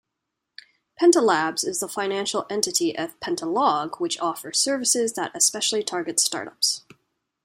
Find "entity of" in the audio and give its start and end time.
2.49-3.19